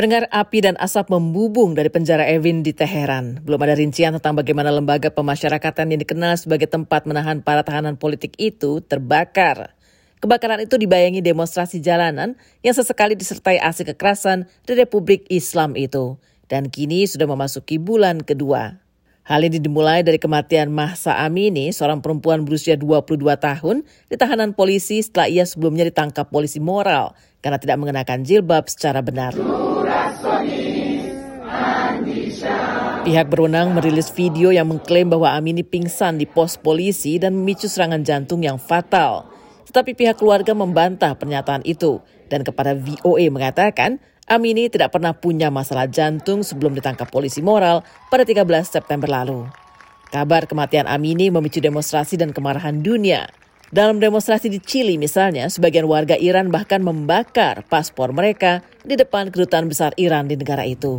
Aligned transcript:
Pendengar 0.00 0.32
api 0.32 0.64
dan 0.64 0.80
asap 0.80 1.12
membubung 1.12 1.76
dari 1.76 1.92
penjara 1.92 2.24
Evin 2.24 2.64
di 2.64 2.72
Teheran. 2.72 3.44
Belum 3.44 3.60
ada 3.60 3.76
rincian 3.76 4.16
tentang 4.16 4.32
bagaimana 4.32 4.72
lembaga 4.72 5.12
pemasyarakatan 5.12 5.92
yang 5.92 6.00
dikenal 6.00 6.40
sebagai 6.40 6.72
tempat 6.72 7.04
menahan 7.04 7.44
para 7.44 7.60
tahanan 7.60 8.00
politik 8.00 8.32
itu 8.40 8.80
terbakar. 8.80 9.76
Kebakaran 10.24 10.64
itu 10.64 10.80
dibayangi 10.80 11.20
demonstrasi 11.20 11.84
jalanan 11.84 12.32
yang 12.64 12.72
sesekali 12.72 13.12
disertai 13.12 13.60
aksi 13.60 13.92
kekerasan 13.92 14.48
di 14.64 14.72
Republik 14.72 15.28
Islam 15.28 15.76
itu. 15.76 16.16
Dan 16.48 16.72
kini 16.72 17.04
sudah 17.04 17.28
memasuki 17.28 17.76
bulan 17.76 18.24
kedua. 18.24 18.80
Hal 19.20 19.44
ini 19.44 19.60
dimulai 19.60 20.00
dari 20.00 20.16
kematian 20.16 20.72
Mahsa 20.72 21.20
Amini, 21.20 21.68
seorang 21.70 22.00
perempuan 22.00 22.48
berusia 22.48 22.80
22 22.80 23.20
tahun, 23.36 23.84
di 24.08 24.16
tahanan 24.16 24.56
polisi 24.56 25.04
setelah 25.04 25.28
ia 25.28 25.44
sebelumnya 25.44 25.84
ditangkap 25.92 26.32
polisi 26.32 26.56
moral 26.56 27.12
karena 27.44 27.60
tidak 27.60 27.76
mengenakan 27.84 28.24
jilbab 28.24 28.64
secara 28.72 29.04
benar. 29.04 29.36
Pihak 33.00 33.26
berwenang 33.28 33.76
merilis 33.76 34.08
video 34.12 34.52
yang 34.52 34.72
mengklaim 34.72 35.12
bahwa 35.12 35.36
Amini 35.36 35.64
pingsan 35.64 36.16
di 36.16 36.24
pos 36.24 36.56
polisi 36.56 37.20
dan 37.20 37.36
memicu 37.36 37.68
serangan 37.68 38.00
jantung 38.00 38.40
yang 38.40 38.56
fatal. 38.56 39.28
Tetapi 39.70 39.94
pihak 39.94 40.18
keluarga 40.18 40.50
membantah 40.50 41.14
pernyataan 41.14 41.62
itu 41.62 42.02
dan 42.26 42.42
kepada 42.42 42.74
VOA 42.74 43.30
mengatakan 43.30 44.02
Amini 44.26 44.66
tidak 44.66 44.90
pernah 44.90 45.14
punya 45.14 45.46
masalah 45.46 45.86
jantung 45.86 46.42
sebelum 46.42 46.74
ditangkap 46.74 47.06
polisi 47.06 47.38
moral 47.38 47.86
pada 48.10 48.26
13 48.26 48.46
September 48.66 49.06
lalu. 49.06 49.46
Kabar 50.10 50.50
kematian 50.50 50.90
Amini 50.90 51.30
memicu 51.30 51.62
demonstrasi 51.62 52.18
dan 52.18 52.34
kemarahan 52.34 52.82
dunia. 52.82 53.30
Dalam 53.70 54.02
demonstrasi 54.02 54.50
di 54.50 54.58
Chili 54.58 54.98
misalnya, 54.98 55.46
sebagian 55.46 55.86
warga 55.86 56.18
Iran 56.18 56.50
bahkan 56.50 56.82
membakar 56.82 57.62
paspor 57.70 58.10
mereka 58.10 58.66
di 58.82 58.98
depan 58.98 59.30
kedutaan 59.30 59.70
besar 59.70 59.94
Iran 59.94 60.26
di 60.26 60.34
negara 60.34 60.66
itu. 60.66 60.98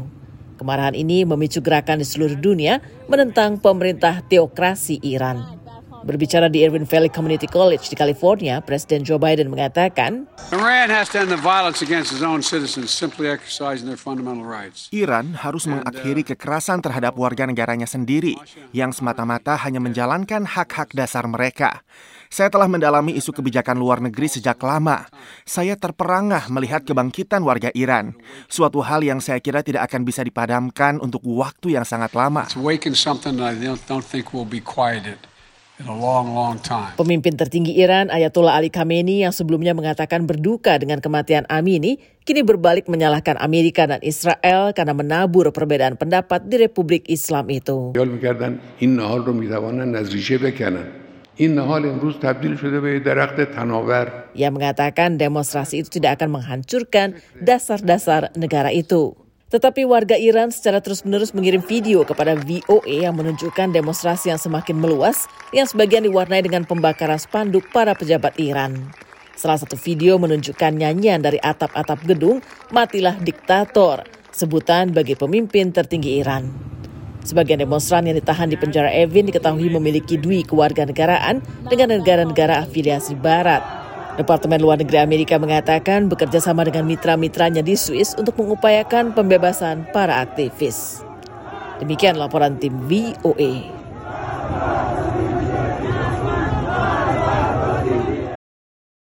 Kemarahan 0.56 0.96
ini 0.96 1.28
memicu 1.28 1.60
gerakan 1.60 2.00
di 2.00 2.08
seluruh 2.08 2.40
dunia 2.40 2.80
menentang 3.12 3.60
pemerintah 3.60 4.24
teokrasi 4.24 5.04
Iran. 5.04 5.61
Berbicara 6.02 6.50
di 6.50 6.66
Irvine 6.66 6.90
Valley 6.90 7.14
Community 7.14 7.46
College 7.46 7.86
di 7.86 7.94
California, 7.94 8.58
Presiden 8.58 9.06
Joe 9.06 9.22
Biden 9.22 9.54
mengatakan, 9.54 10.26
Iran 10.50 10.90
has 10.90 11.14
to 11.14 11.22
end 11.22 11.30
the 11.30 11.38
violence 11.38 11.86
against 11.86 12.10
its 12.10 12.26
own 12.26 12.42
citizens 12.42 12.90
simply 12.90 13.30
exercising 13.30 13.86
their 13.86 14.02
fundamental 14.02 14.42
rights. 14.42 14.90
Iran 14.90 15.38
harus 15.38 15.70
mengakhiri 15.70 16.26
kekerasan 16.26 16.82
terhadap 16.82 17.14
warga 17.22 17.46
negaranya 17.46 17.86
sendiri 17.86 18.34
yang 18.74 18.90
semata-mata 18.90 19.54
hanya 19.62 19.78
menjalankan 19.78 20.50
hak-hak 20.50 20.90
dasar 20.98 21.30
mereka. 21.30 21.86
Saya 22.34 22.50
telah 22.50 22.66
mendalami 22.66 23.14
isu 23.14 23.30
kebijakan 23.36 23.78
luar 23.78 24.02
negeri 24.02 24.26
sejak 24.26 24.58
lama. 24.64 25.06
Saya 25.46 25.78
terperangah 25.78 26.50
melihat 26.50 26.82
kebangkitan 26.82 27.46
warga 27.46 27.70
Iran, 27.78 28.18
suatu 28.50 28.82
hal 28.82 29.06
yang 29.06 29.22
saya 29.22 29.38
kira 29.38 29.62
tidak 29.62 29.86
akan 29.92 30.02
bisa 30.02 30.26
dipadamkan 30.26 30.98
untuk 30.98 31.22
waktu 31.30 31.78
yang 31.78 31.86
sangat 31.86 32.16
lama. 32.18 32.50
Pemimpin 36.96 37.34
tertinggi 37.36 37.78
Iran 37.78 38.14
Ayatollah 38.14 38.58
Ali 38.58 38.70
Khamenei 38.70 39.26
yang 39.26 39.34
sebelumnya 39.34 39.74
mengatakan 39.74 40.30
berduka 40.30 40.78
dengan 40.78 41.02
kematian 41.02 41.50
Amini, 41.50 41.98
kini 42.24 42.46
berbalik 42.46 42.86
menyalahkan 42.86 43.38
Amerika 43.42 43.90
dan 43.90 44.02
Israel 44.06 44.72
karena 44.78 44.94
menabur 44.94 45.50
perbedaan 45.50 45.98
pendapat 45.98 46.46
di 46.46 46.62
Republik 46.62 47.10
Islam 47.10 47.50
itu. 47.50 47.94
Ia 54.38 54.50
mengatakan 54.54 55.18
demonstrasi 55.18 55.82
itu 55.82 55.90
tidak 55.98 56.22
akan 56.22 56.38
menghancurkan 56.38 57.18
dasar-dasar 57.42 58.30
negara 58.38 58.70
itu. 58.70 59.18
Tetapi 59.52 59.84
warga 59.84 60.16
Iran 60.16 60.48
secara 60.48 60.80
terus-menerus 60.80 61.36
mengirim 61.36 61.60
video 61.60 62.08
kepada 62.08 62.40
VOA 62.40 63.04
yang 63.04 63.20
menunjukkan 63.20 63.76
demonstrasi 63.76 64.32
yang 64.32 64.40
semakin 64.40 64.80
meluas 64.80 65.28
yang 65.52 65.68
sebagian 65.68 66.08
diwarnai 66.08 66.40
dengan 66.40 66.64
pembakaran 66.64 67.20
spanduk 67.20 67.68
para 67.76 67.92
pejabat 67.92 68.40
Iran. 68.40 68.96
Salah 69.36 69.60
satu 69.60 69.76
video 69.76 70.16
menunjukkan 70.16 70.72
nyanyian 70.72 71.20
dari 71.20 71.36
atap-atap 71.36 72.00
gedung 72.08 72.40
Matilah 72.72 73.20
Diktator, 73.20 74.08
sebutan 74.32 74.96
bagi 74.96 75.20
pemimpin 75.20 75.76
tertinggi 75.76 76.24
Iran. 76.24 76.48
Sebagian 77.28 77.60
demonstran 77.60 78.08
yang 78.08 78.16
ditahan 78.16 78.48
di 78.48 78.56
penjara 78.56 78.88
Evin 78.88 79.28
diketahui 79.28 79.68
memiliki 79.68 80.16
dui 80.16 80.48
kewarganegaraan 80.48 81.44
dengan 81.68 82.00
negara-negara 82.00 82.64
afiliasi 82.64 83.20
Barat. 83.20 83.81
Departemen 84.20 84.60
Luar 84.60 84.76
Negeri 84.76 85.00
Amerika 85.00 85.40
mengatakan 85.40 86.12
bekerja 86.12 86.44
sama 86.44 86.68
dengan 86.68 86.84
mitra-mitranya 86.84 87.64
di 87.64 87.80
Swiss 87.80 88.12
untuk 88.20 88.36
mengupayakan 88.44 89.16
pembebasan 89.16 89.88
para 89.96 90.20
aktivis. 90.20 91.08
Demikian 91.80 92.20
laporan 92.20 92.60
tim 92.60 92.76
VOA. 92.86 93.81